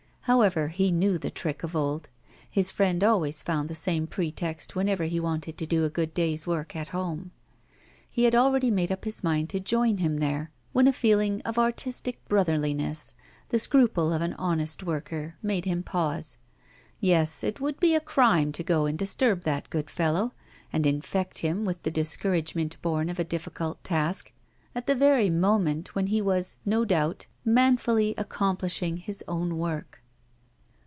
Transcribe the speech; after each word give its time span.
However, 0.25 0.67
he 0.69 0.91
knew 0.91 1.17
the 1.17 1.31
trick 1.31 1.63
of 1.63 1.75
old. 1.75 2.07
His 2.49 2.69
friend 2.69 3.03
always 3.03 3.41
found 3.41 3.67
the 3.67 3.75
same 3.75 4.05
pretext 4.05 4.75
whenever 4.75 5.05
he 5.05 5.19
wanted 5.19 5.57
to 5.57 5.65
do 5.65 5.83
a 5.83 5.89
good 5.89 6.13
day's 6.13 6.45
work 6.45 6.75
at 6.75 6.89
home. 6.89 7.31
He 8.09 8.23
had 8.25 8.35
already 8.35 8.69
made 8.69 8.91
up 8.91 9.03
his 9.03 9.23
mind 9.23 9.49
to 9.49 9.59
join 9.59 9.97
him 9.97 10.17
there, 10.17 10.51
when 10.73 10.87
a 10.87 10.93
feeling 10.93 11.41
of 11.41 11.57
artistic 11.57 12.23
brotherliness, 12.29 13.13
the 13.49 13.57
scruple 13.59 14.13
of 14.13 14.21
an 14.21 14.33
honest 14.33 14.83
worker, 14.83 15.37
made 15.41 15.65
him 15.65 15.81
pause; 15.81 16.37
yes, 16.99 17.43
it 17.43 17.59
would 17.59 17.79
be 17.79 17.95
a 17.95 17.99
crime 17.99 18.51
to 18.51 18.63
go 18.63 18.85
and 18.85 18.99
disturb 18.99 19.41
that 19.41 19.71
good 19.71 19.89
fellow, 19.89 20.33
and 20.71 20.85
infect 20.85 21.39
him 21.39 21.65
with 21.65 21.81
the 21.81 21.91
discouragement 21.91 22.77
born 22.83 23.09
of 23.09 23.17
a 23.17 23.23
difficult 23.25 23.83
task, 23.83 24.31
at 24.75 24.85
the 24.85 24.95
very 24.95 25.31
moment 25.31 25.93
when 25.95 26.07
he 26.07 26.21
was, 26.21 26.59
no 26.63 26.85
doubt, 26.85 27.25
manfully 27.43 28.13
accomplishing 28.19 28.95
his 28.97 29.23
own 29.27 29.57
work. 29.57 29.97